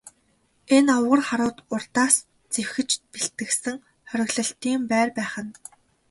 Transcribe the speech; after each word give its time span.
Энэ 0.75 0.91
овгор 0.97 1.21
харууд 1.27 1.57
урьдаас 1.73 2.15
зэхэж 2.53 2.89
бэлтгэсэн 3.11 3.77
хориглолтын 4.09 4.79
байр 4.91 5.09
байх 5.17 5.33
нь. 5.45 5.51